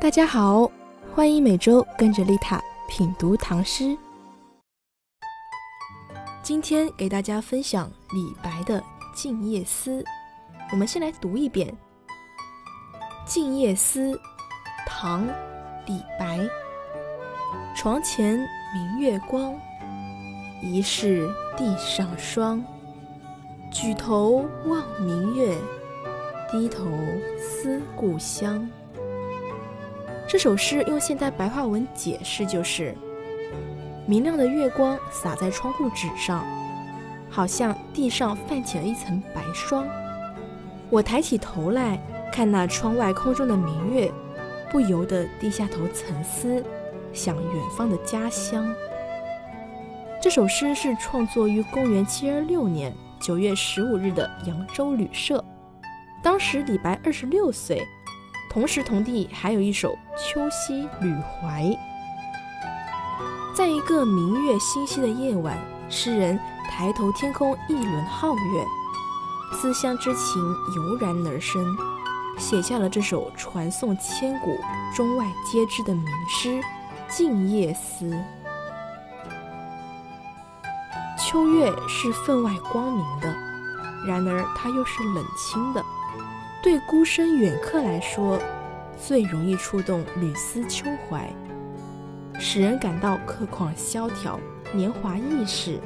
[0.00, 0.68] 大家好，
[1.14, 3.94] 欢迎每周跟着丽塔品读唐诗。
[6.42, 8.80] 今天给大家分享李白的
[9.14, 10.02] 《静夜思》，
[10.72, 11.68] 我们先来读一遍
[13.26, 14.14] 《静夜思》，
[14.86, 15.26] 唐·
[15.86, 16.48] 李白。
[17.76, 18.38] 床前
[18.72, 19.54] 明月光，
[20.62, 21.28] 疑是
[21.58, 22.64] 地上霜。
[23.70, 25.54] 举头望明月，
[26.50, 26.86] 低头
[27.38, 28.66] 思故乡。
[30.30, 32.94] 这首诗用现代白话文解释就是。
[34.06, 36.46] 明亮的月光洒在窗户纸上，
[37.28, 39.84] 好像地上泛起了一层白霜。
[40.88, 41.98] 我抬起头来
[42.32, 44.08] 看那窗外空中的明月，
[44.70, 46.64] 不由得低下头沉思，
[47.12, 48.72] 想远方的家乡。
[50.22, 55.44] 这首诗是创作于公元七二六年九月十五日的扬州旅社，
[56.22, 57.84] 当时李白二十六岁，
[58.50, 61.62] 同时同地还有一首《秋夕旅怀》。
[63.54, 65.56] 在一个明月星稀的夜晚，
[65.88, 66.36] 诗人
[66.68, 68.66] 抬头天空一轮皓月，
[69.56, 70.42] 思乡之情
[70.74, 71.64] 油然而生，
[72.38, 74.58] 写下了这首传颂千古、
[74.96, 76.48] 中外皆知的名诗
[77.08, 78.04] 《静夜思》。
[81.16, 83.32] 秋月是分外光明的，
[84.08, 85.84] 然而它又是冷清的，
[86.62, 88.38] 对孤身远客来说，
[89.02, 91.26] 最容易触动缕思秋怀。
[92.38, 94.38] 使人感到客况萧条，
[94.72, 95.80] 年华易逝。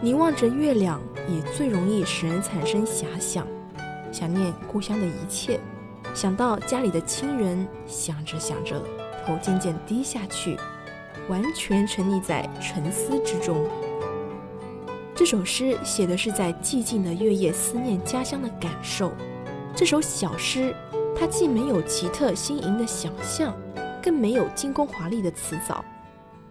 [0.00, 3.44] 凝望着月亮，也最容易使人产生遐想，
[4.12, 5.58] 想念故乡的一切，
[6.14, 8.80] 想到家里的亲人，想着想着，
[9.26, 10.56] 头渐渐低下去，
[11.28, 13.64] 完全沉溺在沉思之中。
[15.14, 19.12] 这首诗写的是在寂静的月夜思念家乡的感受。
[19.74, 20.74] 这首小诗，
[21.18, 23.54] 它既没有奇特新颖的想象。
[24.04, 25.84] 更没有精工华丽的辞藻，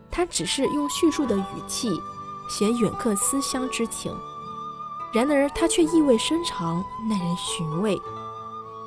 [0.09, 1.91] 它只是用叙述的语气
[2.49, 4.09] 写远客思乡之情，
[5.13, 7.99] 然而它却意味深长，耐人寻味，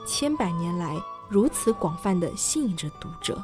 [0.06, 0.96] 千百年来
[1.28, 3.38] 如此广泛的吸引着读者。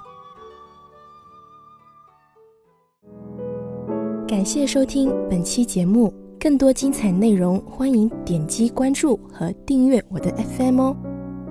[4.26, 10.96] 感谢收听本期节目，更多精彩内容，欢迎点击关注和订阅我的 FM 哦。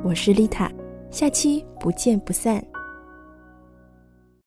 [0.03, 0.71] 我是丽塔，
[1.11, 2.59] 下期不见不散。